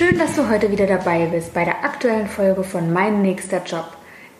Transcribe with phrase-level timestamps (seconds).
[0.00, 3.84] Schön, dass du heute wieder dabei bist bei der aktuellen Folge von Mein nächster Job.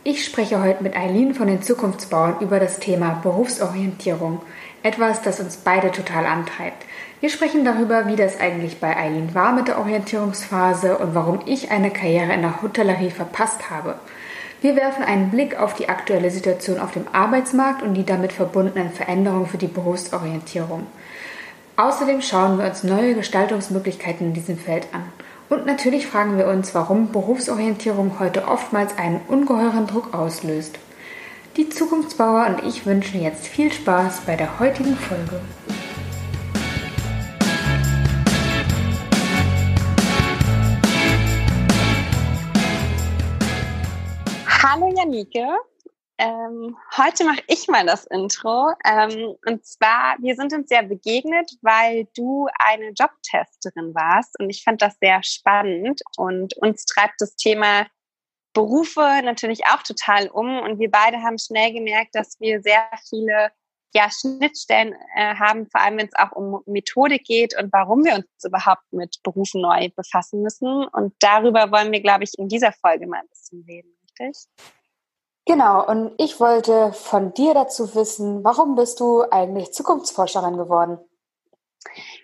[0.05, 4.41] Ich spreche heute mit Eileen von den Zukunftsbauern über das Thema Berufsorientierung.
[4.83, 6.87] Etwas, das uns beide total antreibt.
[7.21, 11.71] Wir sprechen darüber, wie das eigentlich bei Eileen war mit der Orientierungsphase und warum ich
[11.71, 13.97] eine Karriere in der Hotellerie verpasst habe.
[14.63, 18.93] Wir werfen einen Blick auf die aktuelle Situation auf dem Arbeitsmarkt und die damit verbundenen
[18.93, 20.87] Veränderungen für die Berufsorientierung.
[21.77, 25.05] Außerdem schauen wir uns neue Gestaltungsmöglichkeiten in diesem Feld an.
[25.51, 30.79] Und natürlich fragen wir uns, warum Berufsorientierung heute oftmals einen ungeheuren Druck auslöst.
[31.57, 35.41] Die Zukunftsbauer und ich wünschen jetzt viel Spaß bei der heutigen Folge.
[44.63, 45.49] Hallo Janike,
[46.21, 48.75] ähm, heute mache ich mal das Intro.
[48.85, 54.39] Ähm, und zwar, wir sind uns ja begegnet, weil du eine Jobtesterin warst.
[54.39, 56.03] Und ich fand das sehr spannend.
[56.19, 57.87] Und uns treibt das Thema
[58.53, 60.59] Berufe natürlich auch total um.
[60.61, 63.51] Und wir beide haben schnell gemerkt, dass wir sehr viele
[63.95, 68.15] ja, Schnittstellen äh, haben, vor allem wenn es auch um Methodik geht und warum wir
[68.17, 70.85] uns überhaupt mit Berufen neu befassen müssen.
[70.93, 74.47] Und darüber wollen wir, glaube ich, in dieser Folge mal ein bisschen reden, richtig?
[75.47, 80.99] Genau, und ich wollte von dir dazu wissen, warum bist du eigentlich Zukunftsforscherin geworden?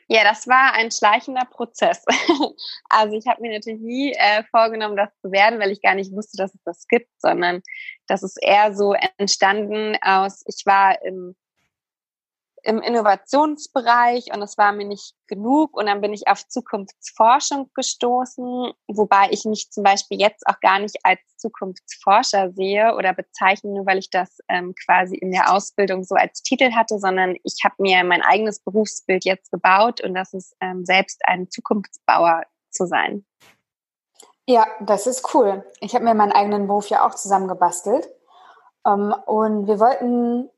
[0.09, 2.05] Ja, das war ein schleichender Prozess.
[2.89, 6.13] Also ich habe mir natürlich nie äh, vorgenommen, das zu werden, weil ich gar nicht
[6.13, 7.63] wusste, dass es das gibt, sondern
[8.07, 11.35] das ist eher so entstanden aus, ich war im
[12.67, 18.73] im Innovationsbereich und es war mir nicht genug und dann bin ich auf Zukunftsforschung gestoßen,
[18.89, 23.87] wobei ich mich zum Beispiel jetzt auch gar nicht als Zukunftsforscher sehe oder bezeichne, nur
[23.87, 27.77] weil ich das ähm, quasi in der Ausbildung so als Titel hatte, sondern ich habe
[27.79, 33.25] mir mein eigenes Berufsbild jetzt gebaut und das ist ähm, selbst ein Zukunftsbauer zu sein.
[34.49, 35.65] Ja, das ist cool.
[35.81, 38.09] Ich habe mir meinen eigenen Beruf ja auch zusammengebastelt.
[38.85, 40.51] Ähm, und wir wollten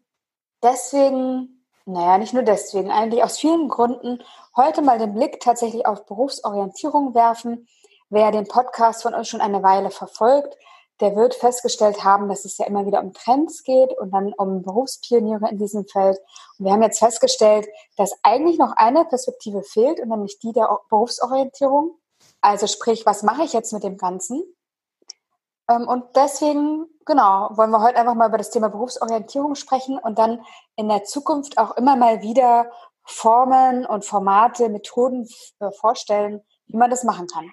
[0.62, 1.57] deswegen
[1.88, 4.22] naja, nicht nur deswegen, eigentlich aus vielen Gründen
[4.54, 7.66] heute mal den Blick tatsächlich auf Berufsorientierung werfen.
[8.10, 10.56] Wer den Podcast von uns schon eine Weile verfolgt,
[11.00, 14.62] der wird festgestellt haben, dass es ja immer wieder um Trends geht und dann um
[14.62, 16.18] Berufspioniere in diesem Feld.
[16.58, 17.66] Und wir haben jetzt festgestellt,
[17.96, 21.96] dass eigentlich noch eine Perspektive fehlt, und nämlich die der Berufsorientierung.
[22.40, 24.42] Also sprich, was mache ich jetzt mit dem Ganzen?
[25.70, 30.18] Ähm, und deswegen, genau, wollen wir heute einfach mal über das Thema Berufsorientierung sprechen und
[30.18, 30.44] dann
[30.76, 32.70] in der Zukunft auch immer mal wieder
[33.04, 35.26] Formen und Formate, Methoden
[35.60, 37.50] äh, vorstellen, wie man das machen kann.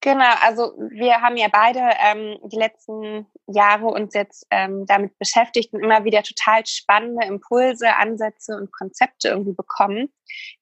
[0.00, 5.72] Genau, also wir haben ja beide ähm, die letzten Jahre uns jetzt ähm, damit beschäftigt
[5.72, 10.12] und immer wieder total spannende Impulse, Ansätze und Konzepte irgendwie bekommen,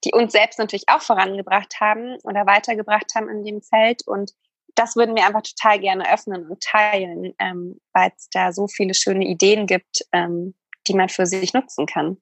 [0.03, 4.07] die uns selbst natürlich auch vorangebracht haben oder weitergebracht haben in dem Feld.
[4.07, 4.33] Und
[4.75, 8.95] das würden wir einfach total gerne öffnen und teilen, ähm, weil es da so viele
[8.95, 10.55] schöne Ideen gibt, ähm,
[10.87, 12.19] die man für sich nutzen kann.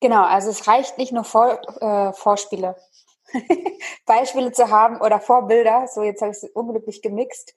[0.00, 2.76] Genau, also es reicht nicht nur Vor, äh, Vorspiele,
[4.06, 7.54] Beispiele zu haben oder Vorbilder, so jetzt habe ich es unglücklich gemixt,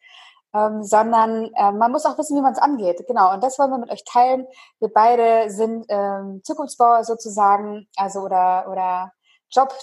[0.54, 3.04] ähm, sondern äh, man muss auch wissen, wie man es angeht.
[3.08, 4.48] Genau, und das wollen wir mit euch teilen.
[4.80, 9.12] Wir beide sind ähm, Zukunftsbauer sozusagen, also oder, oder
[9.50, 9.74] Job,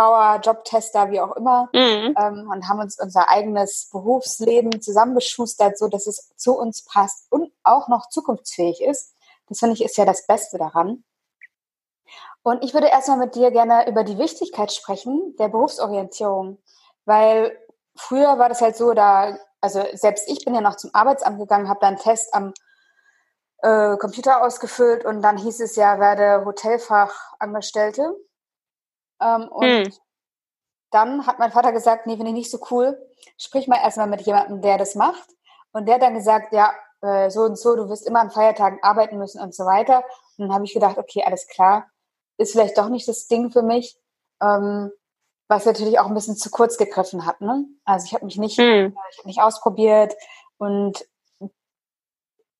[0.00, 2.14] Jobfachbauer, Jobtester, wie auch immer, mhm.
[2.18, 7.52] ähm, und haben uns unser eigenes Berufsleben zusammengeschustert, so dass es zu uns passt und
[7.62, 9.14] auch noch zukunftsfähig ist.
[9.48, 11.04] Das finde ich ist ja das Beste daran.
[12.42, 16.58] Und ich würde erstmal mit dir gerne über die Wichtigkeit sprechen der Berufsorientierung,
[17.04, 17.56] weil
[17.94, 21.68] früher war das halt so, da, also selbst ich bin ja noch zum Arbeitsamt gegangen,
[21.68, 22.54] habe da einen Test am
[23.58, 28.16] äh, Computer ausgefüllt und dann hieß es ja, werde Hotelfachangestellte.
[29.20, 29.92] Ähm, und hm.
[30.90, 32.98] dann hat mein Vater gesagt, nee, finde ich nicht so cool.
[33.36, 35.28] Sprich mal erstmal mit jemandem, der das macht.
[35.72, 36.72] Und der hat dann gesagt, ja,
[37.02, 40.04] äh, so und so, du wirst immer an Feiertagen arbeiten müssen und so weiter.
[40.36, 41.88] Und dann habe ich gedacht, okay, alles klar,
[42.36, 43.96] ist vielleicht doch nicht das Ding für mich.
[44.42, 44.90] Ähm,
[45.48, 47.40] was natürlich auch ein bisschen zu kurz gegriffen hat.
[47.40, 47.66] Ne?
[47.84, 48.96] Also ich habe mich nicht, hm.
[49.10, 50.14] ich hab nicht ausprobiert
[50.58, 51.04] und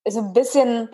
[0.08, 0.90] so ein bisschen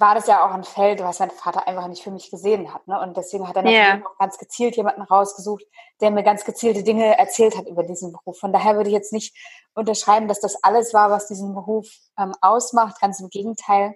[0.00, 2.86] war das ja auch ein Feld, was mein Vater einfach nicht für mich gesehen hat.
[2.86, 3.00] Ne?
[3.00, 4.02] Und deswegen hat er natürlich yeah.
[4.06, 5.64] auch ganz gezielt jemanden rausgesucht,
[6.00, 8.38] der mir ganz gezielte Dinge erzählt hat über diesen Beruf.
[8.38, 9.36] Von daher würde ich jetzt nicht
[9.74, 11.88] unterschreiben, dass das alles war, was diesen Beruf
[12.18, 13.00] ähm, ausmacht.
[13.00, 13.94] Ganz im Gegenteil.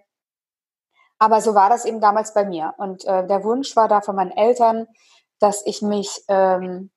[1.18, 2.74] Aber so war das eben damals bei mir.
[2.78, 4.86] Und äh, der Wunsch war da von meinen Eltern,
[5.40, 6.90] dass ich mich ähm,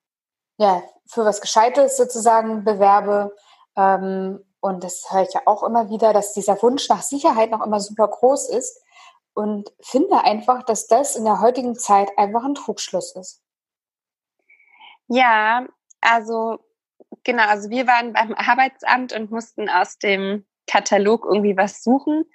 [0.57, 3.35] ja, für was Gescheites sozusagen bewerbe.
[3.75, 7.65] Ähm, und das höre ich ja auch immer wieder, dass dieser Wunsch nach Sicherheit noch
[7.65, 8.79] immer super groß ist
[9.33, 13.41] und finde einfach, dass das in der heutigen Zeit einfach ein Trugschluss ist.
[15.07, 15.67] Ja,
[16.01, 16.59] also
[17.23, 22.25] genau, also wir waren beim Arbeitsamt und mussten aus dem Katalog irgendwie was suchen.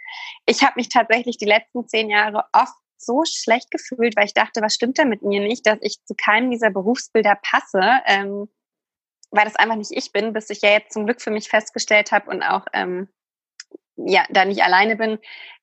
[0.44, 4.62] Ich habe mich tatsächlich die letzten zehn Jahre oft so schlecht gefühlt, weil ich dachte,
[4.62, 8.48] was stimmt da mit mir nicht, dass ich zu keinem dieser Berufsbilder passe, ähm,
[9.30, 12.12] weil das einfach nicht ich bin, bis ich ja jetzt zum Glück für mich festgestellt
[12.12, 13.08] habe und auch ähm,
[13.96, 15.18] ja da nicht alleine bin,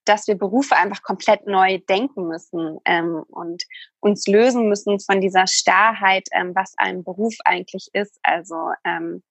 [0.06, 3.64] dass wir Berufe einfach komplett neu denken müssen ähm, und
[4.00, 8.20] uns lösen müssen von dieser Starrheit, ähm, was ein Beruf eigentlich ist.
[8.24, 9.24] Also ähm,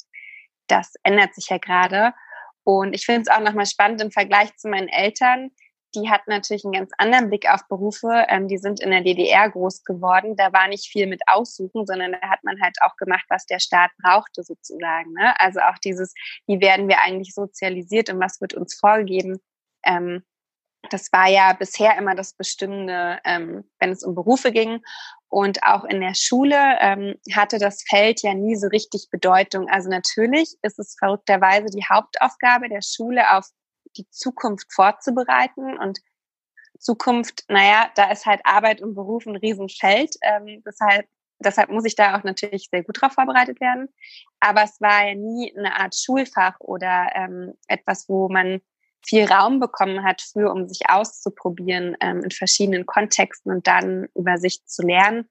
[0.68, 2.14] das ändert sich ja gerade.
[2.64, 5.50] Und ich finde es auch nochmal spannend im Vergleich zu meinen Eltern.
[5.94, 8.26] Die hatten natürlich einen ganz anderen Blick auf Berufe.
[8.28, 10.36] Ähm, die sind in der DDR groß geworden.
[10.36, 13.58] Da war nicht viel mit Aussuchen, sondern da hat man halt auch gemacht, was der
[13.58, 15.12] Staat brauchte sozusagen.
[15.12, 15.38] Ne?
[15.40, 16.14] Also auch dieses,
[16.46, 19.38] wie werden wir eigentlich sozialisiert und was wird uns vorgegeben.
[19.84, 20.24] Ähm,
[20.90, 24.80] das war ja bisher immer das Bestimmende, ähm, wenn es um Berufe ging.
[25.28, 29.68] Und auch in der Schule ähm, hatte das Feld ja nie so richtig Bedeutung.
[29.70, 33.46] Also natürlich ist es verrückterweise die Hauptaufgabe der Schule, auf
[33.96, 35.78] die Zukunft vorzubereiten.
[35.78, 36.00] Und
[36.78, 40.16] Zukunft, naja, da ist halt Arbeit und Beruf ein Riesenfeld.
[40.22, 41.06] Ähm, deshalb,
[41.38, 43.88] deshalb muss ich da auch natürlich sehr gut drauf vorbereitet werden.
[44.40, 48.60] Aber es war ja nie eine Art Schulfach oder ähm, etwas, wo man
[49.04, 54.38] viel Raum bekommen hat für, um sich auszuprobieren ähm, in verschiedenen Kontexten und dann über
[54.38, 55.28] sich zu lernen.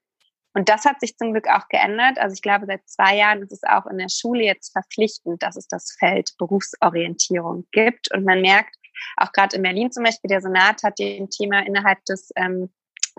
[0.54, 2.18] Und das hat sich zum Glück auch geändert.
[2.18, 5.56] Also ich glaube, seit zwei Jahren ist es auch in der Schule jetzt verpflichtend, dass
[5.56, 8.12] es das Feld Berufsorientierung gibt.
[8.12, 8.76] Und man merkt,
[9.16, 12.70] auch gerade in Berlin zum Beispiel, der Senat hat dem Thema innerhalb des ähm,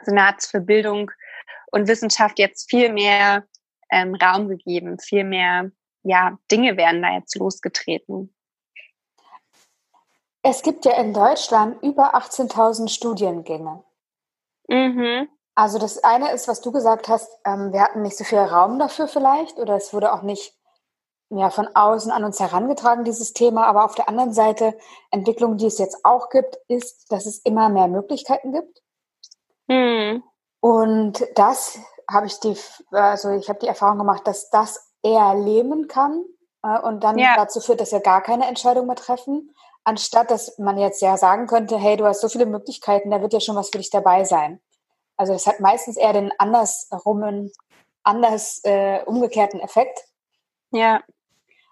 [0.03, 1.11] Senats für Bildung
[1.71, 3.45] und Wissenschaft jetzt viel mehr
[3.91, 5.71] ähm, Raum gegeben, viel mehr
[6.03, 8.33] ja, Dinge werden da jetzt losgetreten.
[10.41, 13.83] Es gibt ja in Deutschland über 18.000 Studiengänge.
[14.67, 15.29] Mhm.
[15.55, 18.79] Also das eine ist, was du gesagt hast, ähm, wir hatten nicht so viel Raum
[18.79, 20.57] dafür vielleicht oder es wurde auch nicht
[21.29, 23.65] ja, von außen an uns herangetragen, dieses Thema.
[23.65, 24.77] Aber auf der anderen Seite,
[25.11, 28.81] Entwicklung, die es jetzt auch gibt, ist, dass es immer mehr Möglichkeiten gibt.
[29.67, 30.23] Mhm.
[30.59, 31.79] Und das
[32.11, 32.55] habe ich die,
[32.91, 36.23] also ich habe die Erfahrung gemacht, dass das eher lähmen kann
[36.63, 37.35] äh, und dann ja.
[37.35, 39.53] dazu führt, dass wir gar keine Entscheidung mehr treffen,
[39.83, 43.33] anstatt dass man jetzt ja sagen könnte, hey, du hast so viele Möglichkeiten, da wird
[43.33, 44.61] ja schon was für dich dabei sein.
[45.23, 47.49] Also das hat meistens eher den andersrum,
[48.03, 49.97] anders äh, umgekehrten Effekt.
[50.71, 51.01] Ja.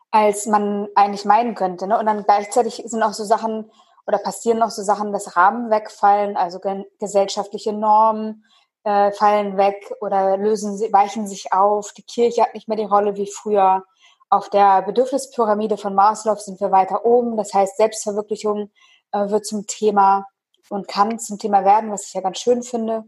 [0.09, 1.85] Als man eigentlich meinen könnte.
[1.85, 1.99] Ne?
[1.99, 3.69] Und dann gleichzeitig sind auch so Sachen
[4.07, 6.61] oder passieren noch so Sachen, dass Rahmen wegfallen, also
[6.97, 8.45] gesellschaftliche Normen
[8.85, 11.91] äh, fallen weg oder lösen, weichen sich auf.
[11.91, 13.83] Die Kirche hat nicht mehr die Rolle wie früher.
[14.29, 17.35] Auf der Bedürfnispyramide von Maslow sind wir weiter oben.
[17.35, 18.71] Das heißt, Selbstverwirklichung
[19.11, 20.25] äh, wird zum Thema
[20.69, 23.03] und kann zum Thema werden, was ich ja ganz schön finde.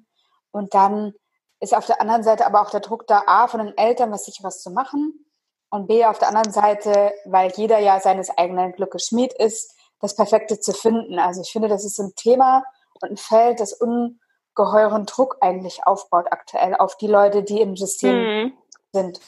[0.53, 1.13] Und dann
[1.59, 4.25] ist auf der anderen Seite aber auch der Druck da, A, von den Eltern, was
[4.25, 5.25] sicheres zu machen.
[5.69, 10.15] Und B, auf der anderen Seite, weil jeder ja seines eigenen Glückes Schmied ist, das
[10.15, 11.17] Perfekte zu finden.
[11.17, 12.63] Also ich finde, das ist ein Thema
[13.01, 18.15] und ein Feld, das ungeheuren Druck eigentlich aufbaut aktuell auf die Leute, die im System
[18.15, 18.53] mhm.
[18.91, 19.19] sind.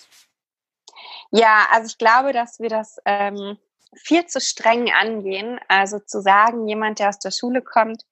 [1.32, 3.58] Ja, also ich glaube, dass wir das ähm,
[3.96, 5.60] viel zu streng angehen.
[5.68, 8.04] Also zu sagen, jemand, der aus der Schule kommt,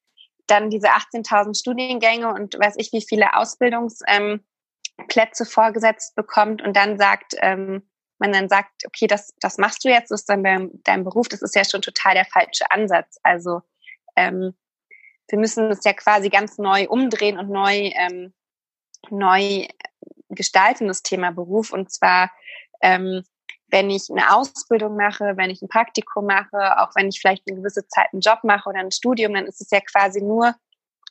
[0.48, 4.44] dann diese 18.000 Studiengänge und weiß ich, wie viele Ausbildungsplätze
[5.44, 7.88] ähm, vorgesetzt bekommt und dann sagt, ähm,
[8.20, 11.28] man dann sagt, okay, das, das machst du jetzt, das ist dann dein, dein Beruf,
[11.28, 13.18] das ist ja schon total der falsche Ansatz.
[13.24, 13.62] Also
[14.16, 14.54] ähm,
[15.30, 18.34] wir müssen es ja quasi ganz neu umdrehen und neu, ähm,
[19.10, 19.68] neu
[20.30, 21.72] gestalten, das Thema Beruf.
[21.72, 22.32] Und zwar
[22.82, 23.24] ähm,
[23.74, 27.58] wenn ich eine Ausbildung mache, wenn ich ein Praktikum mache, auch wenn ich vielleicht eine
[27.58, 30.54] gewisse Zeit einen Job mache oder ein Studium, dann ist es ja quasi nur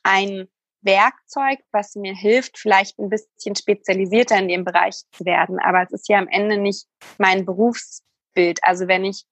[0.03, 0.47] ein
[0.81, 5.59] Werkzeug, was mir hilft, vielleicht ein bisschen spezialisierter in dem Bereich zu werden.
[5.59, 8.59] Aber es ist ja am Ende nicht mein Berufsbild.
[8.61, 9.25] Also wenn ich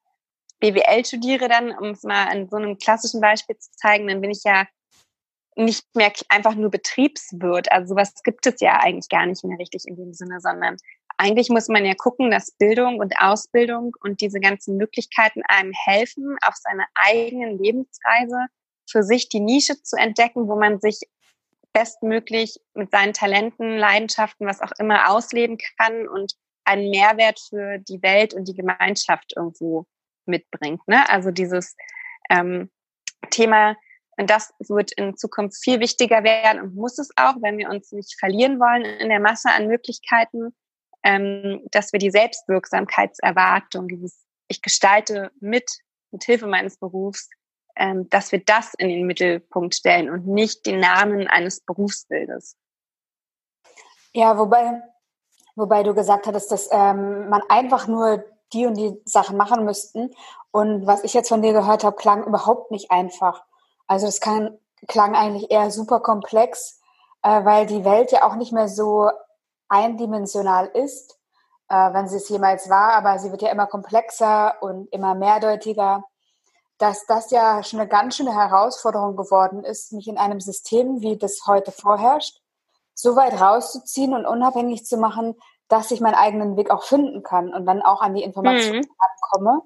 [0.60, 4.32] BWL studiere, dann, um es mal an so einem klassischen Beispiel zu zeigen, dann bin
[4.32, 4.66] ich ja
[5.56, 7.72] nicht mehr einfach nur Betriebswirt.
[7.72, 10.76] Also sowas gibt es ja eigentlich gar nicht mehr richtig in dem Sinne, sondern
[11.22, 16.36] eigentlich muss man ja gucken, dass Bildung und Ausbildung und diese ganzen Möglichkeiten einem helfen,
[16.44, 18.48] auf seiner eigenen Lebensreise
[18.90, 21.00] für sich die Nische zu entdecken, wo man sich
[21.74, 26.34] bestmöglich mit seinen Talenten, Leidenschaften, was auch immer ausleben kann und
[26.66, 29.86] einen Mehrwert für die Welt und die Gemeinschaft irgendwo
[30.26, 30.82] mitbringt.
[30.88, 31.08] Ne?
[31.08, 31.76] Also dieses
[32.32, 32.72] ähm,
[33.30, 33.78] Thema,
[34.18, 37.92] und das wird in Zukunft viel wichtiger werden und muss es auch, wenn wir uns
[37.92, 40.56] nicht verlieren wollen in der Masse an Möglichkeiten,
[41.04, 45.80] ähm, dass wir die Selbstwirksamkeitserwartung, dieses ich gestalte mit,
[46.12, 47.30] mit Hilfe meines Berufs,
[47.76, 52.58] ähm, dass wir das in den Mittelpunkt stellen und nicht den Namen eines Berufsbildes.
[54.14, 54.82] Ja, wobei,
[55.56, 60.14] wobei du gesagt hattest, dass ähm, man einfach nur die und die Sachen machen müssten.
[60.52, 63.46] Und was ich jetzt von dir gehört habe, klang überhaupt nicht einfach.
[63.88, 66.82] Also das kann, klang eigentlich eher super komplex,
[67.24, 69.10] äh, weil die Welt ja auch nicht mehr so
[69.72, 71.18] eindimensional ist,
[71.70, 76.04] äh, wenn sie es jemals war, aber sie wird ja immer komplexer und immer mehrdeutiger
[76.82, 81.16] dass das ja schon eine ganz schöne Herausforderung geworden ist, mich in einem System, wie
[81.16, 82.42] das heute vorherrscht,
[82.96, 85.36] so weit rauszuziehen und unabhängig zu machen,
[85.68, 89.30] dass ich meinen eigenen Weg auch finden kann und dann auch an die Informationen mhm.
[89.32, 89.62] komme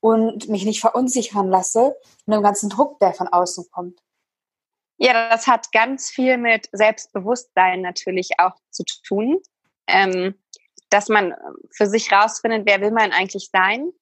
[0.00, 1.96] und mich nicht verunsichern lasse
[2.26, 3.98] von dem ganzen Druck, der von außen kommt.
[4.98, 9.40] Ja, das hat ganz viel mit Selbstbewusstsein natürlich auch zu tun.
[9.86, 10.34] Ähm,
[10.90, 11.34] dass man
[11.70, 13.92] für sich rausfindet, wer will man eigentlich sein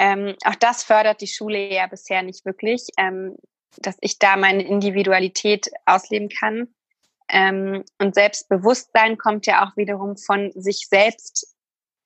[0.00, 3.36] ähm, auch das fördert die Schule ja bisher nicht wirklich, ähm,
[3.76, 6.68] dass ich da meine Individualität ausleben kann.
[7.28, 11.54] Ähm, und Selbstbewusstsein kommt ja auch wiederum von sich selbst,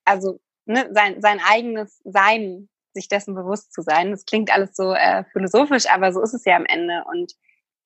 [0.05, 4.11] also ne, sein, sein eigenes Sein, sich dessen bewusst zu sein.
[4.11, 7.05] Das klingt alles so äh, philosophisch, aber so ist es ja am Ende.
[7.09, 7.35] Und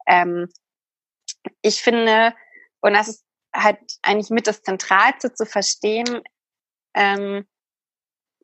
[0.08, 0.48] ähm,
[1.62, 2.34] ich finde,
[2.80, 3.24] und das ist
[3.54, 6.22] halt eigentlich mit das Zentralste zu verstehen,
[6.94, 7.46] ähm,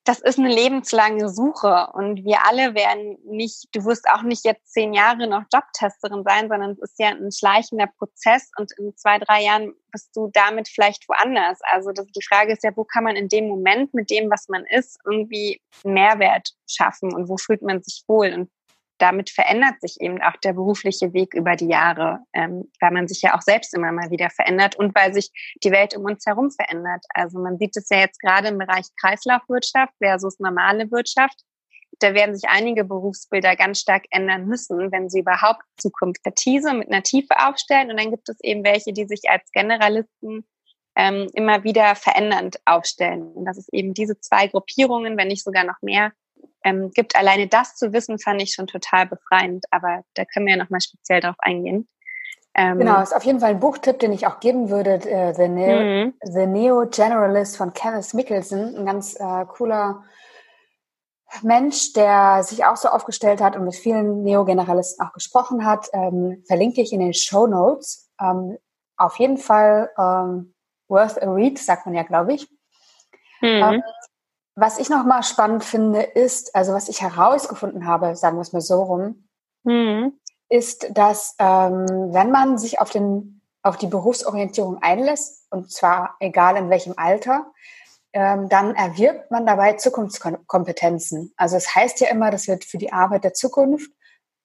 [0.07, 4.71] das ist eine lebenslange Suche und wir alle werden nicht, du wirst auch nicht jetzt
[4.71, 9.19] zehn Jahre noch Jobtesterin sein, sondern es ist ja ein schleichender Prozess und in zwei,
[9.19, 11.59] drei Jahren bist du damit vielleicht woanders.
[11.73, 14.49] Also das, die Frage ist ja, wo kann man in dem Moment mit dem, was
[14.49, 18.31] man ist, irgendwie Mehrwert schaffen und wo fühlt man sich wohl?
[18.35, 18.51] Und
[18.99, 23.23] damit verändert sich eben auch der berufliche Weg über die Jahre, ähm, weil man sich
[23.23, 25.31] ja auch selbst immer mal wieder verändert und weil sich
[25.63, 27.05] die Welt um uns herum verändert.
[27.11, 31.41] Also man sieht es ja jetzt gerade im Bereich Kreislaufwirtschaft versus normale Wirtschaft.
[32.01, 36.91] Da werden sich einige Berufsbilder ganz stark ändern müssen, wenn sie überhaupt Zukunft Vertise mit
[36.91, 37.91] einer Tiefe aufstellen.
[37.91, 40.45] Und dann gibt es eben welche, die sich als Generalisten
[40.97, 43.33] ähm, immer wieder verändernd aufstellen.
[43.33, 46.13] Und das ist eben diese zwei Gruppierungen, wenn nicht sogar noch mehr,
[46.65, 47.17] ähm, gibt.
[47.17, 49.65] Alleine das zu wissen, fand ich schon total befreiend.
[49.71, 51.89] Aber da können wir ja nochmal speziell drauf eingehen.
[52.57, 54.95] Ähm, genau, ist auf jeden Fall ein Buchtipp, den ich auch geben würde.
[55.11, 56.15] Äh, The, Neo, mhm.
[56.23, 58.77] The Neo Generalist von Kenneth Mickelson.
[58.77, 60.05] Ein ganz äh, cooler
[61.43, 65.89] Mensch, der sich auch so aufgestellt hat und mit vielen Neo-Generalisten auch gesprochen hat.
[65.93, 68.11] Ähm, verlinke ich in den Show Notes.
[68.21, 68.57] Ähm,
[68.97, 70.55] auf jeden Fall ähm,
[70.89, 72.49] worth a read, sagt man ja, glaube ich.
[73.41, 73.83] Mhm.
[74.57, 78.61] Was ich nochmal spannend finde, ist, also was ich herausgefunden habe, sagen wir es mal
[78.61, 79.29] so rum,
[79.65, 80.13] mhm.
[80.49, 86.57] ist, dass ähm, wenn man sich auf, den, auf die Berufsorientierung einlässt, und zwar egal
[86.57, 87.47] in welchem Alter,
[88.13, 91.35] ähm, dann erwirbt man dabei Zukunftskompetenzen.
[91.37, 93.91] Also es das heißt ja immer, dass wir für die Arbeit der Zukunft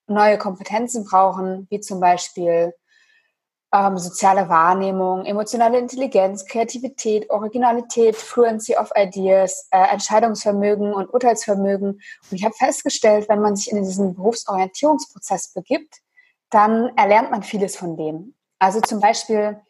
[0.08, 2.74] neue Kompetenzen brauchen, wie zum Beispiel
[3.74, 11.90] ähm, soziale Wahrnehmung, emotionale Intelligenz, Kreativität, Originalität, Fluency of Ideas, äh, Entscheidungsvermögen und Urteilsvermögen.
[11.90, 15.98] Und ich habe festgestellt, wenn man sich in diesen Berufsorientierungsprozess begibt,
[16.50, 18.36] dann erlernt man vieles von dem.
[18.58, 19.62] Also zum Beispiel,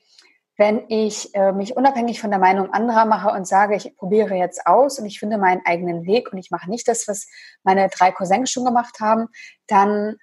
[0.58, 4.66] wenn ich äh, mich unabhängig von der Meinung anderer mache und sage, ich probiere jetzt
[4.66, 7.28] aus und ich finde meinen eigenen Weg und ich mache nicht das, was
[7.64, 9.28] meine drei Cousins schon gemacht haben,
[9.68, 10.18] dann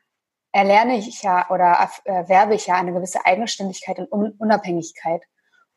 [0.56, 5.22] erlerne ich ja oder erwerbe ich ja eine gewisse Eigenständigkeit und Unabhängigkeit.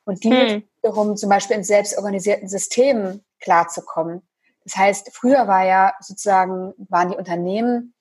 [0.05, 0.63] Und die hm.
[0.81, 4.21] wiederum zum Beispiel in selbstorganisierten Systemen klarzukommen.
[4.63, 7.93] Das heißt, früher war ja sozusagen, waren die Unternehmen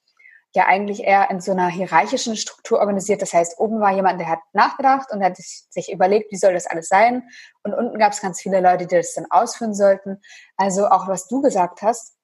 [0.55, 3.21] ja eigentlich eher in so einer hierarchischen Struktur organisiert.
[3.21, 6.65] Das heißt, oben war jemand, der hat nachgedacht und hat sich überlegt, wie soll das
[6.65, 7.27] alles sein.
[7.61, 10.21] Und unten gab es ganz viele Leute, die das dann ausführen sollten.
[10.55, 12.15] Also auch was du gesagt hast,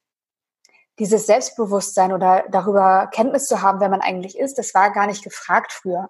[1.00, 5.24] dieses Selbstbewusstsein oder darüber Kenntnis zu haben, wer man eigentlich ist, das war gar nicht
[5.24, 6.10] gefragt früher.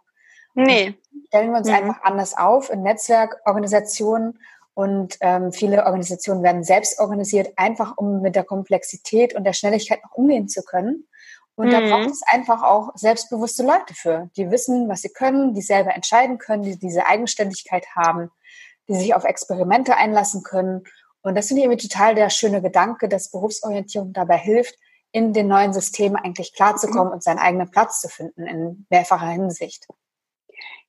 [0.53, 0.95] Nee.
[1.11, 1.75] Und stellen wir uns mhm.
[1.75, 4.39] einfach anders auf in Netzwerkorganisationen
[4.73, 10.03] und ähm, viele Organisationen werden selbst organisiert, einfach um mit der Komplexität und der Schnelligkeit
[10.03, 11.07] noch umgehen zu können.
[11.55, 11.71] Und mhm.
[11.71, 15.95] da braucht es einfach auch selbstbewusste Leute für, die wissen, was sie können, die selber
[15.95, 18.29] entscheiden können, die diese Eigenständigkeit haben,
[18.87, 20.83] die sich auf Experimente einlassen können
[21.25, 24.75] und das finde ich irgendwie total der schöne Gedanke, dass Berufsorientierung dabei hilft,
[25.11, 27.13] in den neuen Systemen eigentlich klarzukommen mhm.
[27.13, 29.87] und seinen eigenen Platz zu finden in mehrfacher Hinsicht.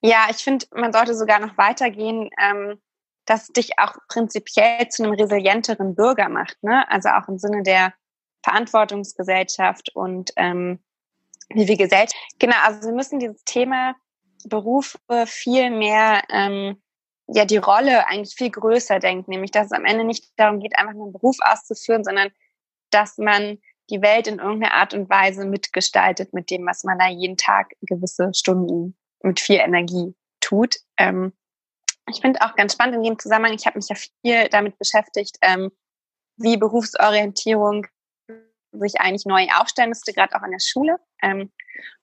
[0.03, 2.79] Ja, ich finde, man sollte sogar noch weitergehen, ähm,
[3.25, 6.85] dass dich auch prinzipiell zu einem resilienteren Bürger macht, ne?
[6.91, 7.95] Also auch im Sinne der
[8.45, 10.81] Verantwortungsgesellschaft und ähm,
[11.49, 12.15] wie wir Gesellschaft.
[12.39, 13.95] Genau, also wir müssen dieses Thema
[14.45, 16.83] Berufe viel mehr ähm,
[17.29, 20.79] ja die Rolle eigentlich viel größer denkt, nämlich dass es am Ende nicht darum geht,
[20.79, 22.31] einfach einen Beruf auszuführen, sondern
[22.91, 23.59] dass man
[23.91, 27.73] die Welt in irgendeiner Art und Weise mitgestaltet mit dem, was man da jeden Tag
[27.83, 30.77] gewisse Stunden mit viel Energie tut.
[30.99, 31.33] Ähm,
[32.09, 35.37] ich finde auch ganz spannend in dem Zusammenhang, ich habe mich ja viel damit beschäftigt,
[35.43, 35.71] ähm,
[36.37, 37.87] wie Berufsorientierung
[38.73, 40.99] sich eigentlich neu aufstellen müsste, gerade auch an der Schule.
[41.23, 41.51] Ähm,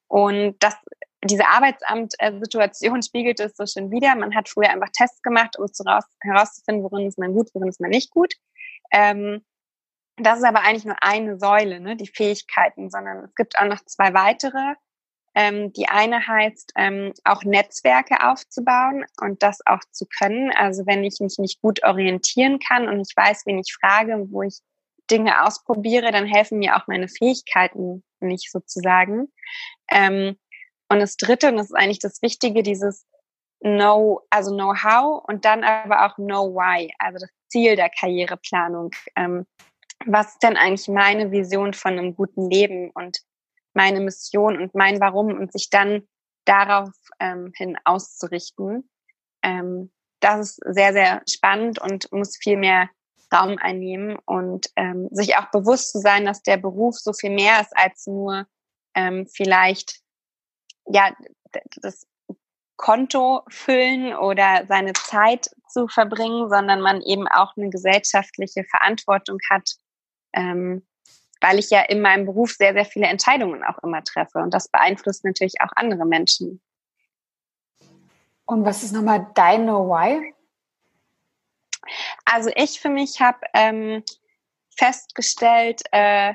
[0.07, 0.75] und das,
[1.23, 4.15] diese Arbeitsamt-Situation spiegelt es so schön wieder.
[4.15, 7.79] Man hat früher einfach Tests gemacht, um raus, herauszufinden, worin ist man gut, worin ist
[7.79, 8.33] man nicht gut.
[8.91, 9.43] Ähm,
[10.17, 13.83] das ist aber eigentlich nur eine Säule, ne, die Fähigkeiten, sondern es gibt auch noch
[13.85, 14.75] zwei weitere.
[15.35, 20.51] Ähm, die eine heißt, ähm, auch Netzwerke aufzubauen und das auch zu können.
[20.51, 24.43] Also wenn ich mich nicht gut orientieren kann und ich weiß, wen ich frage, wo
[24.43, 24.59] ich
[25.09, 29.31] Dinge ausprobiere, dann helfen mir auch meine Fähigkeiten nicht sozusagen.
[29.89, 30.37] Ähm,
[30.93, 33.05] und das Dritte, und das ist eigentlich das Wichtige, dieses
[33.61, 38.91] Know, also Know-how und dann aber auch Know Why, also das Ziel der Karriereplanung.
[39.15, 39.45] Ähm,
[40.05, 43.19] was ist denn eigentlich meine Vision von einem guten Leben und
[43.73, 46.07] meine Mission und mein Warum und sich dann
[46.45, 48.89] darauf ähm, hin auszurichten.
[49.43, 52.89] Ähm, das ist sehr, sehr spannend und muss viel mehr
[53.33, 57.61] Raum einnehmen und ähm, sich auch bewusst zu sein, dass der Beruf so viel mehr
[57.61, 58.45] ist als nur
[58.95, 60.02] ähm, vielleicht
[60.87, 61.11] ja
[61.81, 62.07] das
[62.77, 69.71] Konto füllen oder seine Zeit zu verbringen, sondern man eben auch eine gesellschaftliche Verantwortung hat,
[70.33, 70.85] ähm,
[71.41, 74.39] weil ich ja in meinem Beruf sehr, sehr viele Entscheidungen auch immer treffe.
[74.39, 76.61] Und das beeinflusst natürlich auch andere Menschen.
[78.45, 80.33] Und was ist nochmal dein No Why?
[82.25, 84.03] Also ich für mich habe ähm,
[84.75, 86.33] festgestellt, äh,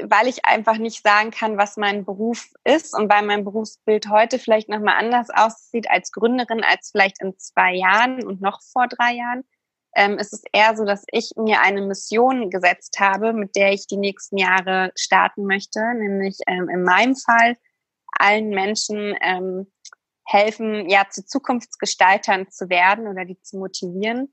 [0.00, 4.38] weil ich einfach nicht sagen kann, was mein Beruf ist und weil mein Berufsbild heute
[4.38, 9.14] vielleicht nochmal anders aussieht als Gründerin, als vielleicht in zwei Jahren und noch vor drei
[9.14, 9.44] Jahren,
[9.94, 13.86] ähm, ist es eher so, dass ich mir eine Mission gesetzt habe, mit der ich
[13.86, 17.56] die nächsten Jahre starten möchte, nämlich ähm, in meinem Fall
[18.12, 19.70] allen Menschen ähm,
[20.24, 24.32] helfen, ja, zu Zukunftsgestaltern zu werden oder die zu motivieren.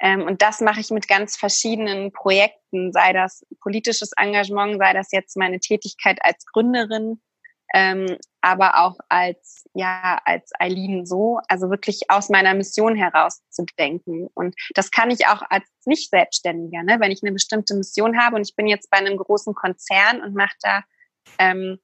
[0.00, 5.12] Ähm, und das mache ich mit ganz verschiedenen Projekten, sei das politisches Engagement, sei das
[5.12, 7.20] jetzt meine Tätigkeit als Gründerin,
[7.74, 13.64] ähm, aber auch als ja als Eileen so, also wirklich aus meiner Mission heraus zu
[13.78, 14.28] denken.
[14.34, 16.96] Und das kann ich auch als nicht Selbstständiger, ne?
[16.98, 20.34] wenn ich eine bestimmte Mission habe und ich bin jetzt bei einem großen Konzern und
[20.34, 20.82] mache da
[21.38, 21.78] ähm,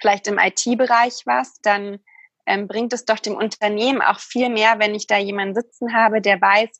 [0.00, 1.98] vielleicht im IT-Bereich was, dann
[2.46, 6.20] ähm, bringt es doch dem Unternehmen auch viel mehr, wenn ich da jemanden sitzen habe,
[6.20, 6.70] der weiß,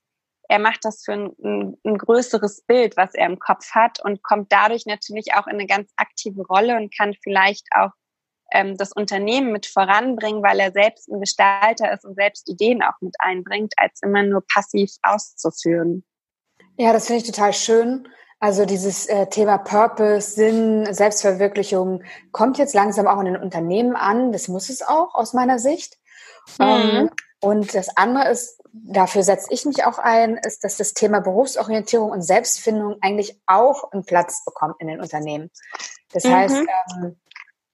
[0.51, 4.25] er macht das für ein, ein, ein, größeres Bild, was er im Kopf hat und
[4.25, 7.91] kommt dadurch natürlich auch in eine ganz aktive Rolle und kann vielleicht auch
[8.53, 13.01] ähm, das Unternehmen mit voranbringen, weil er selbst ein Gestalter ist und selbst Ideen auch
[13.01, 16.05] mit einbringt, als immer nur passiv auszuführen.
[16.77, 18.09] Ja, das finde ich total schön.
[18.41, 24.33] Also dieses äh, Thema Purpose, Sinn, Selbstverwirklichung kommt jetzt langsam auch in den Unternehmen an.
[24.33, 25.97] Das muss es auch aus meiner Sicht.
[26.59, 26.65] Mhm.
[26.65, 27.11] Ähm,
[27.41, 32.11] und das andere ist, dafür setze ich mich auch ein, ist, dass das Thema Berufsorientierung
[32.11, 35.51] und Selbstfindung eigentlich auch einen Platz bekommt in den Unternehmen.
[36.13, 36.35] Das mhm.
[36.35, 37.17] heißt, ähm,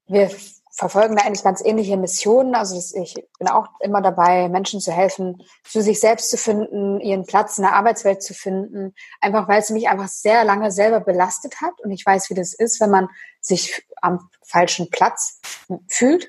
[0.06, 0.30] wir
[0.76, 2.54] verfolgen da eigentlich ganz ähnliche Missionen.
[2.54, 7.24] Also ich bin auch immer dabei, Menschen zu helfen, zu sich selbst zu finden, ihren
[7.24, 8.94] Platz in der Arbeitswelt zu finden.
[9.20, 12.52] Einfach weil es mich einfach sehr lange selber belastet hat und ich weiß, wie das
[12.52, 13.08] ist, wenn man
[13.40, 15.40] sich am falschen Platz
[15.88, 16.28] fühlt.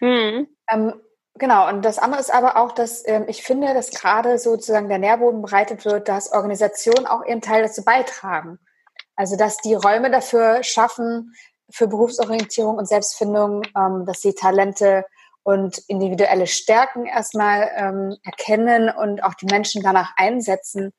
[0.00, 0.48] Mhm.
[0.70, 0.94] Ähm,
[1.38, 4.98] genau, und das andere ist aber auch, dass ähm, ich finde, dass gerade sozusagen der
[4.98, 8.58] Nährboden bereitet wird, dass Organisationen auch ihren Teil dazu beitragen.
[9.14, 11.34] Also dass die Räume dafür schaffen,
[11.70, 15.04] für Berufsorientierung und Selbstfindung, ähm, dass sie Talente
[15.42, 20.92] und individuelle Stärken erstmal ähm, erkennen und auch die Menschen danach einsetzen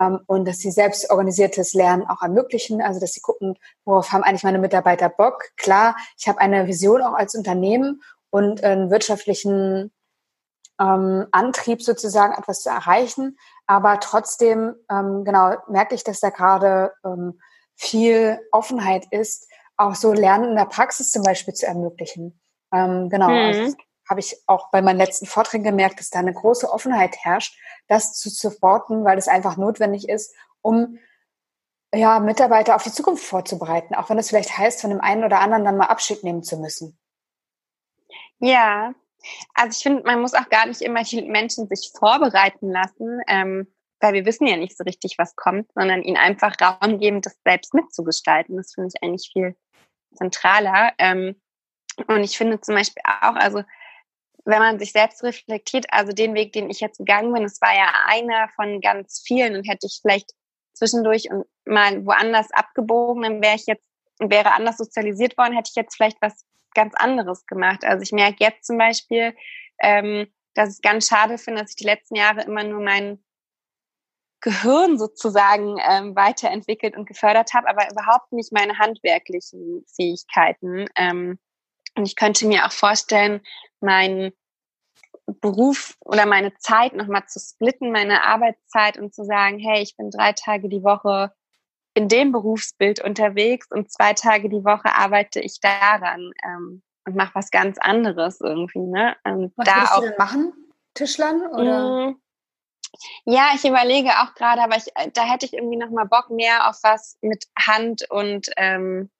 [0.00, 4.44] ähm, und dass sie selbstorganisiertes Lernen auch ermöglichen, also dass sie gucken, worauf haben eigentlich
[4.44, 5.44] meine Mitarbeiter Bock.
[5.56, 8.02] Klar, ich habe eine Vision auch als Unternehmen
[8.34, 9.92] und einen wirtschaftlichen
[10.80, 16.92] ähm, Antrieb sozusagen etwas zu erreichen, aber trotzdem ähm, genau merke ich, dass da gerade
[17.04, 17.40] ähm,
[17.76, 22.40] viel Offenheit ist, auch so Lernen in der Praxis zum Beispiel zu ermöglichen.
[22.72, 23.36] Ähm, genau, mhm.
[23.36, 23.76] also
[24.10, 28.14] habe ich auch bei meinen letzten Vorträgen gemerkt, dass da eine große Offenheit herrscht, das
[28.14, 30.98] zu supporten, weil es einfach notwendig ist, um
[31.94, 35.38] ja, Mitarbeiter auf die Zukunft vorzubereiten, auch wenn es vielleicht heißt, von dem einen oder
[35.38, 36.98] anderen dann mal Abschied nehmen zu müssen.
[38.40, 38.94] Ja,
[39.54, 43.20] also ich finde, man muss auch gar nicht immer die Menschen sich vorbereiten lassen.
[43.26, 43.66] Ähm,
[44.04, 47.40] weil wir wissen ja nicht so richtig, was kommt, sondern ihnen einfach Raum geben, das
[47.42, 48.54] selbst mitzugestalten.
[48.56, 49.56] Das finde ich eigentlich viel
[50.14, 50.92] zentraler.
[50.98, 51.40] Ähm,
[52.08, 53.62] und ich finde zum Beispiel auch, also
[54.44, 57.74] wenn man sich selbst reflektiert, also den Weg, den ich jetzt gegangen bin, es war
[57.74, 60.32] ja einer von ganz vielen und hätte ich vielleicht
[60.74, 63.86] zwischendurch und mal woanders abgebogen, dann wäre ich jetzt,
[64.18, 67.84] wäre anders sozialisiert worden, hätte ich jetzt vielleicht was ganz anderes gemacht.
[67.84, 69.34] Also ich merke jetzt zum Beispiel,
[69.80, 73.24] ähm, dass ich ganz schade finde, dass ich die letzten Jahre immer nur meinen
[74.40, 80.86] Gehirn sozusagen ähm, weiterentwickelt und gefördert habe, aber überhaupt nicht meine handwerklichen Fähigkeiten.
[80.96, 81.38] Ähm,
[81.96, 83.40] und ich könnte mir auch vorstellen,
[83.80, 84.32] meinen
[85.26, 90.10] Beruf oder meine Zeit nochmal zu splitten, meine Arbeitszeit und zu sagen, hey, ich bin
[90.10, 91.32] drei Tage die Woche
[91.94, 97.34] in dem Berufsbild unterwegs und zwei Tage die Woche arbeite ich daran ähm, und mache
[97.34, 98.80] was ganz anderes irgendwie.
[98.80, 99.16] Ne?
[99.24, 100.52] Und was da auch, du denn machen?
[100.94, 102.10] Tischlern oder?
[102.10, 102.16] Mm,
[103.24, 106.30] ja, ich überlege auch gerade, aber ich, äh, da hätte ich irgendwie noch mal Bock
[106.30, 109.10] mehr auf was mit Hand und ähm,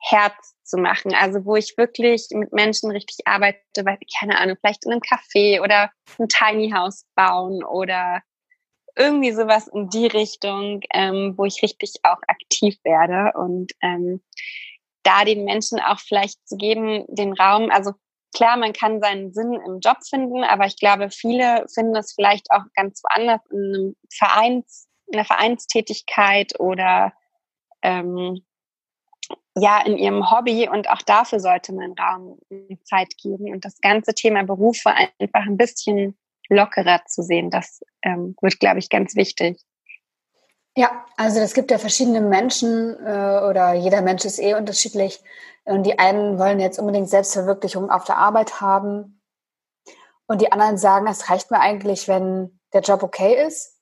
[0.00, 1.14] Herz zu machen.
[1.14, 5.62] Also wo ich wirklich mit Menschen richtig arbeite, weil, keine Ahnung, vielleicht in einem Café
[5.62, 8.22] oder ein Tiny House bauen oder
[8.98, 14.22] irgendwie sowas in die Richtung, ähm, wo ich richtig auch aktiv werde und ähm,
[15.02, 17.92] da den Menschen auch vielleicht zu geben, den Raum, also
[18.34, 22.50] klar, man kann seinen Sinn im Job finden, aber ich glaube, viele finden es vielleicht
[22.50, 27.12] auch ganz woanders in einem Vereins, in einer Vereinstätigkeit oder
[27.82, 28.44] ähm,
[29.56, 30.68] ja in ihrem Hobby.
[30.68, 35.46] Und auch dafür sollte man Raum und Zeit geben und das ganze Thema Berufe einfach
[35.46, 37.50] ein bisschen lockerer zu sehen.
[37.50, 39.60] Das ähm, wird, glaube ich, ganz wichtig.
[40.76, 45.20] Ja, also es gibt ja verschiedene Menschen äh, oder jeder Mensch ist eh unterschiedlich.
[45.64, 49.20] Und die einen wollen jetzt unbedingt Selbstverwirklichung auf der Arbeit haben.
[50.26, 53.78] Und die anderen sagen, es reicht mir eigentlich, wenn der Job okay ist.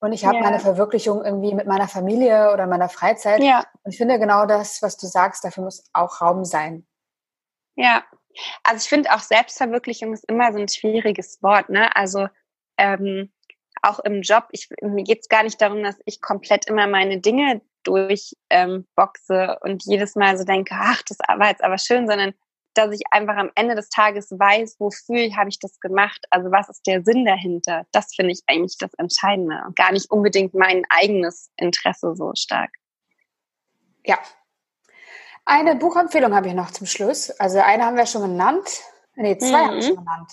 [0.00, 0.42] Und ich habe ja.
[0.42, 3.42] meine Verwirklichung irgendwie mit meiner Familie oder meiner Freizeit.
[3.42, 3.64] Ja.
[3.82, 6.86] Und ich finde genau das, was du sagst, dafür muss auch Raum sein.
[7.76, 8.02] Ja,
[8.62, 11.68] also ich finde auch Selbstverwirklichung ist immer so ein schwieriges Wort.
[11.68, 11.94] Ne?
[11.96, 12.28] Also
[12.76, 13.32] ähm,
[13.82, 17.20] auch im Job, ich, mir geht es gar nicht darum, dass ich komplett immer meine
[17.20, 22.34] Dinge durchboxe ähm, und jedes Mal so denke, ach, das war jetzt aber schön, sondern
[22.74, 26.68] dass ich einfach am Ende des Tages weiß, wofür habe ich das gemacht, also was
[26.68, 27.84] ist der Sinn dahinter.
[27.90, 32.70] Das finde ich eigentlich das Entscheidende und gar nicht unbedingt mein eigenes Interesse so stark.
[34.04, 34.18] Ja.
[35.52, 37.28] Eine Buchempfehlung habe ich noch zum Schluss.
[37.40, 38.82] Also eine haben wir schon genannt.
[39.16, 39.66] Nee, zwei mhm.
[39.66, 40.32] haben wir schon genannt.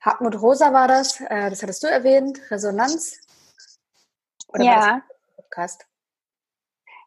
[0.00, 3.18] Hartmut Rosa war das, äh, das hattest du erwähnt, Resonanz.
[4.46, 5.02] Oder ja.
[5.34, 5.88] Podcast?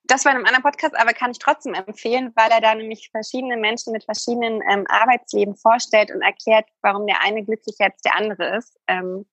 [0.03, 3.11] Das war in einem anderen Podcast, aber kann ich trotzdem empfehlen, weil er da nämlich
[3.11, 8.17] verschiedene Menschen mit verschiedenen ähm, Arbeitsleben vorstellt und erklärt, warum der eine glücklicher als der
[8.17, 8.77] andere ist.
[8.87, 9.25] Ähm,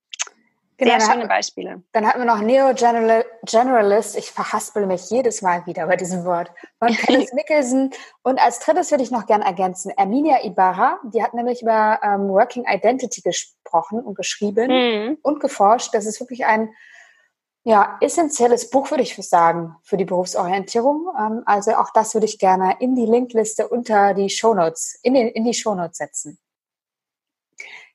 [0.81, 1.83] Genau, Sehr schöne Beispiele.
[1.93, 4.17] Dann hatten wir noch Neo Generalist.
[4.17, 6.51] Ich verhaspel mich jedes Mal wieder bei diesem Wort.
[6.79, 7.91] Von Kenneth Mickelson.
[8.23, 10.99] Und als drittes würde ich noch gerne ergänzen, Erminia Ibarra.
[11.13, 15.19] Die hat nämlich über ähm, Working Identity gesprochen und geschrieben mhm.
[15.21, 15.93] und geforscht.
[15.93, 16.71] Das ist wirklich ein
[17.63, 21.09] ja, essentielles Buch, würde ich sagen, für die Berufsorientierung.
[21.19, 25.29] Ähm, also auch das würde ich gerne in die Linkliste unter die Shownotes, in, den,
[25.29, 26.39] in die Shownotes setzen.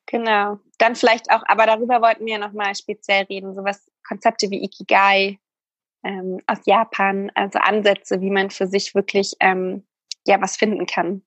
[0.07, 0.59] Genau.
[0.77, 5.39] Dann vielleicht auch, aber darüber wollten wir nochmal speziell reden, sowas, Konzepte wie Ikigai
[6.03, 9.85] ähm, aus Japan, also Ansätze, wie man für sich wirklich ähm,
[10.27, 11.23] ja was finden kann.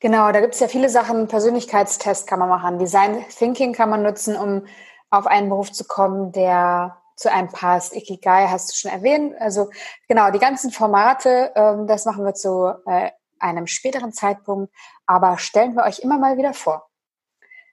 [0.00, 1.28] Genau, da gibt es ja viele Sachen.
[1.28, 4.66] Persönlichkeitstest kann man machen, Design Thinking kann man nutzen, um
[5.10, 7.94] auf einen Beruf zu kommen, der zu einem passt.
[7.94, 9.34] Ikigai hast du schon erwähnt.
[9.38, 9.70] Also
[10.08, 14.72] genau, die ganzen Formate, ähm, das machen wir zu äh, einem späteren Zeitpunkt,
[15.06, 16.89] aber stellen wir euch immer mal wieder vor.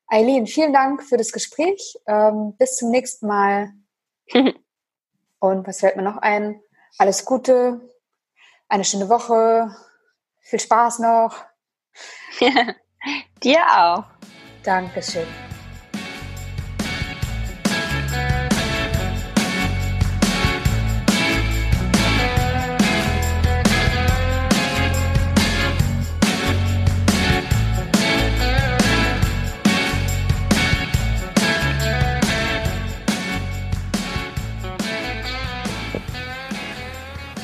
[0.08, 1.98] Eileen, vielen Dank für das Gespräch.
[2.08, 3.74] Ähm, bis zum nächsten Mal.
[5.40, 6.62] Und was fällt mir noch ein?
[6.98, 7.82] Alles Gute,
[8.70, 9.76] eine schöne Woche,
[10.42, 11.46] viel Spaß noch.
[13.44, 14.04] Dir auch.
[14.64, 15.47] Dankeschön.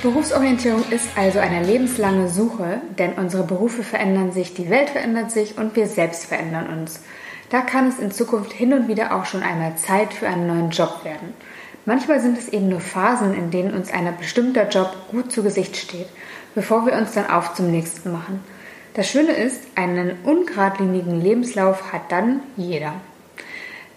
[0.03, 5.57] Berufsorientierung ist also eine lebenslange Suche, denn unsere Berufe verändern sich, die Welt verändert sich
[5.57, 6.99] und wir selbst verändern uns.
[7.49, 10.71] Da kann es in Zukunft hin und wieder auch schon einmal Zeit für einen neuen
[10.71, 11.33] Job werden.
[11.85, 15.77] Manchmal sind es eben nur Phasen, in denen uns ein bestimmter Job gut zu Gesicht
[15.77, 16.09] steht,
[16.53, 18.43] bevor wir uns dann auf zum nächsten machen.
[18.95, 22.95] Das Schöne ist, einen ungeradlinigen Lebenslauf hat dann jeder.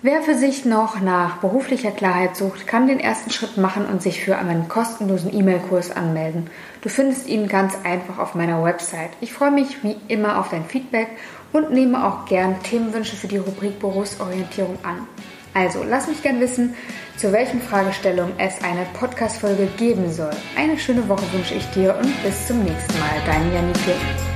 [0.08, 4.22] Wer für sich noch nach beruflicher Klarheit sucht, kann den ersten Schritt machen und sich
[4.22, 6.48] für einen kostenlosen E-Mail-Kurs anmelden.
[6.80, 9.10] Du findest ihn ganz einfach auf meiner Website.
[9.20, 11.08] Ich freue mich wie immer auf dein Feedback
[11.52, 15.08] und nehme auch gern Themenwünsche für die Rubrik Berufsorientierung an.
[15.54, 16.76] Also lass mich gern wissen,
[17.16, 20.36] zu welchen Fragestellungen es eine Podcast-Folge geben soll.
[20.56, 23.20] Eine schöne Woche wünsche ich dir und bis zum nächsten Mal.
[23.26, 24.35] Dein Janike.